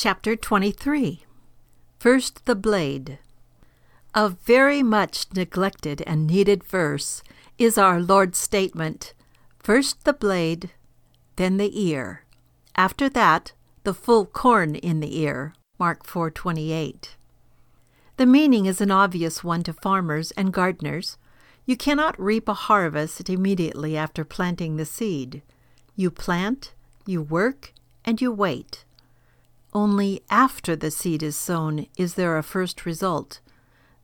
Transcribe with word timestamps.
Chapter 0.00 0.36
23 0.36 1.24
First 1.98 2.46
the 2.46 2.54
Blade. 2.54 3.18
A 4.14 4.28
very 4.28 4.80
much 4.80 5.26
neglected 5.34 6.04
and 6.06 6.24
needed 6.24 6.62
verse 6.62 7.24
is 7.58 7.76
our 7.76 8.00
Lord's 8.00 8.38
statement 8.38 9.12
First 9.58 10.04
the 10.04 10.12
blade, 10.12 10.70
then 11.34 11.56
the 11.56 11.72
ear. 11.82 12.22
After 12.76 13.08
that, 13.08 13.50
the 13.82 13.92
full 13.92 14.24
corn 14.24 14.76
in 14.76 15.00
the 15.00 15.18
ear. 15.18 15.52
Mark 15.80 16.06
4:28. 16.06 17.16
The 18.18 18.26
meaning 18.26 18.66
is 18.66 18.80
an 18.80 18.92
obvious 18.92 19.42
one 19.42 19.64
to 19.64 19.72
farmers 19.72 20.30
and 20.36 20.52
gardeners. 20.52 21.18
You 21.66 21.76
cannot 21.76 22.22
reap 22.22 22.48
a 22.48 22.54
harvest 22.54 23.28
immediately 23.28 23.96
after 23.96 24.24
planting 24.24 24.76
the 24.76 24.86
seed. 24.86 25.42
You 25.96 26.12
plant, 26.12 26.72
you 27.04 27.20
work, 27.20 27.72
and 28.04 28.20
you 28.20 28.30
wait. 28.30 28.84
Only 29.78 30.24
after 30.28 30.74
the 30.74 30.90
seed 30.90 31.22
is 31.22 31.36
sown 31.36 31.86
is 31.96 32.14
there 32.14 32.36
a 32.36 32.42
first 32.42 32.84
result, 32.84 33.38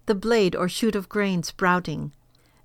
the 0.06 0.14
blade 0.14 0.54
or 0.54 0.68
shoot 0.68 0.94
of 0.94 1.08
grain 1.08 1.42
sprouting. 1.42 2.12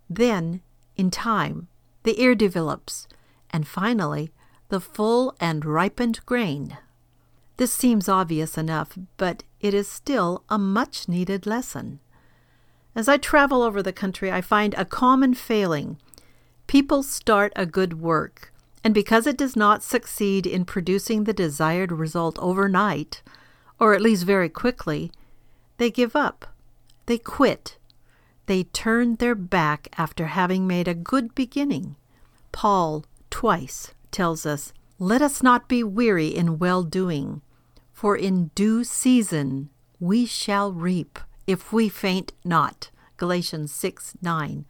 Then, 0.08 0.62
in 0.96 1.10
time, 1.10 1.70
the 2.04 2.22
ear 2.22 2.36
develops, 2.36 3.08
and 3.50 3.68
finally, 3.68 4.32
the 4.68 4.80
full 4.80 5.36
and 5.40 5.66
ripened 5.66 6.24
grain. 6.28 6.78
This 7.58 7.74
seems 7.74 8.08
obvious 8.08 8.60
enough, 8.60 8.96
but 9.18 9.42
it 9.60 9.74
is 9.74 9.88
still 9.90 10.44
a 10.48 10.60
much 10.60 11.08
needed 11.10 11.48
lesson. 11.48 12.02
As 12.94 13.10
I 13.10 13.18
travel 13.18 13.64
over 13.64 13.82
the 13.82 13.92
country, 13.92 14.32
I 14.32 14.42
find 14.42 14.76
a 14.76 14.86
common 14.86 15.34
failing. 15.34 15.98
People 16.68 17.02
start 17.02 17.54
a 17.56 17.66
good 17.66 18.00
work, 18.00 18.49
and 18.84 18.94
because 18.94 19.28
it 19.28 19.38
does 19.38 19.56
not 19.56 19.84
succeed 19.84 20.48
in 20.48 20.66
producing 20.66 21.24
the 21.24 21.34
desired 21.34 21.92
result 21.92 22.38
overnight, 22.40 23.22
or 23.80 23.94
at 23.94 24.02
least 24.02 24.26
very 24.26 24.50
quickly, 24.50 25.12
they 25.78 25.90
give 25.90 26.16
up. 26.16 26.46
They 27.06 27.18
quit. 27.18 27.78
They 28.46 28.64
turn 28.64 29.16
their 29.16 29.36
back 29.36 29.90
after 29.98 30.28
having 30.28 30.68
made 30.68 30.88
a 30.88 30.94
good 30.94 31.36
beginning. 31.36 31.96
Paul 32.52 33.06
twice 33.30 33.94
tells 34.12 34.46
us, 34.46 34.74
Let 34.98 35.22
us 35.22 35.44
not 35.44 35.70
be 35.70 35.84
weary 35.84 36.28
in 36.28 36.60
well 36.60 36.84
doing, 36.84 37.42
for 37.92 38.16
in 38.16 38.52
due 38.56 38.84
season 38.84 39.70
we 40.00 40.26
shall 40.26 40.72
reap 40.72 41.20
if 41.46 41.74
we 41.74 41.90
faint 41.90 42.34
not. 42.44 42.92
Galatians 43.18 43.72
6 43.74 44.16
9 44.22 44.66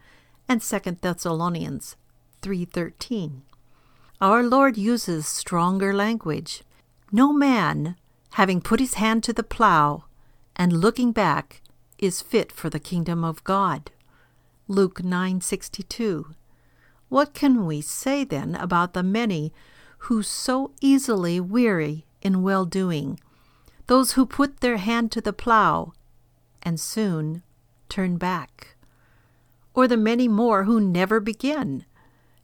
and 0.48 0.62
2 0.62 0.80
Thessalonians 1.02 1.96
3:13. 2.42 3.44
Our 4.22 4.44
Lord 4.44 4.76
uses 4.76 5.26
stronger 5.26 5.94
language. 5.94 6.64
No 7.10 7.32
man, 7.32 7.96
having 8.32 8.60
put 8.60 8.82
his 8.82 8.96
hand 8.96 9.24
to 9.24 9.32
the 9.32 9.44
plow 9.44 10.04
and 10.58 10.74
looking 10.74 11.14
back, 11.14 11.62
is 11.98 12.22
fit 12.22 12.52
for 12.52 12.70
the 12.70 12.82
kingdom 12.82 13.24
of 13.24 13.42
God. 13.46 13.92
Luke 14.68 15.02
9:62. 15.02 16.36
What 17.08 17.34
can 17.34 17.66
we 17.66 17.80
say 17.80 18.26
then 18.26 18.56
about 18.56 18.92
the 18.92 19.04
many 19.04 19.54
who 20.10 20.22
so 20.22 20.74
easily 20.82 21.40
weary 21.40 22.06
in 22.22 22.44
well-doing, 22.44 23.22
those 23.88 24.14
who 24.14 24.26
put 24.26 24.60
their 24.60 24.78
hand 24.78 25.14
to 25.14 25.22
the 25.22 25.32
plow 25.32 25.94
and 26.62 26.78
soon 26.78 27.42
turn 27.88 28.18
back? 28.18 28.76
Or 29.74 29.88
the 29.88 29.96
many 29.96 30.28
more 30.28 30.66
who 30.66 30.82
never 30.82 31.22
begin, 31.22 31.86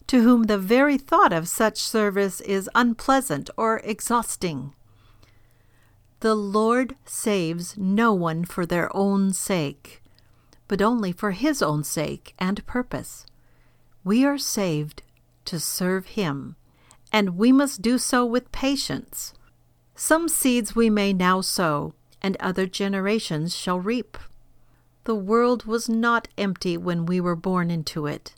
to 0.08 0.22
whom 0.22 0.44
the 0.44 0.58
very 0.58 0.98
thought 0.98 1.34
of 1.34 1.48
such 1.48 1.80
service 1.80 2.42
is 2.42 2.70
unpleasant 2.76 3.50
or 3.58 3.82
exhausting. 3.84 4.74
The 6.20 6.36
Lord 6.36 6.96
saves 7.06 7.76
no 7.78 8.14
one 8.14 8.46
for 8.46 8.66
their 8.66 8.96
own 8.96 9.34
sake, 9.34 10.04
but 10.68 10.82
only 10.82 11.12
for 11.12 11.32
His 11.32 11.62
own 11.62 11.84
sake 11.84 12.34
and 12.38 12.66
purpose. 12.66 13.26
We 14.04 14.24
are 14.26 14.38
saved 14.38 15.02
to 15.46 15.60
serve 15.60 16.08
Him, 16.08 16.56
and 17.12 17.38
we 17.38 17.52
must 17.52 17.82
do 17.82 17.98
so 17.98 18.26
with 18.26 18.52
patience. 18.52 19.34
Some 19.96 20.28
seeds 20.30 20.76
we 20.76 20.90
may 20.90 21.14
now 21.14 21.42
sow, 21.42 21.94
and 22.22 22.38
other 22.40 22.66
generations 22.66 23.56
shall 23.56 23.80
reap. 23.80 24.18
The 25.04 25.16
world 25.16 25.66
was 25.66 25.88
not 25.88 26.28
empty 26.38 26.78
when 26.78 27.06
we 27.06 27.20
were 27.20 27.36
born 27.36 27.70
into 27.70 28.08
it 28.08 28.34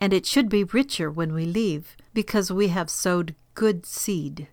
and 0.00 0.12
it 0.12 0.26
should 0.26 0.48
be 0.48 0.64
richer 0.64 1.10
when 1.10 1.32
we 1.32 1.44
leave, 1.44 1.96
because 2.12 2.52
we 2.52 2.68
have 2.68 2.90
sowed 2.90 3.34
good 3.54 3.86
seed. 3.86 4.48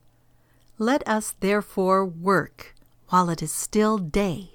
Let 0.78 1.08
us 1.08 1.36
therefore 1.40 2.06
work 2.06 2.74
while 3.10 3.30
it 3.30 3.44
is 3.44 3.52
still 3.52 3.98
day. 3.98 4.53